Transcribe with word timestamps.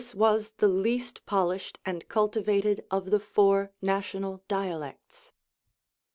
TUb 0.03 0.15
was 0.15 0.51
the 0.57 0.67
least 0.67 1.23
polished 1.27 1.77
and 1.85 2.07
cultivated 2.09 2.83
of 2.89 3.11
the 3.11 3.19
four 3.19 3.71
national 3.83 4.41
dialects. 4.47 5.31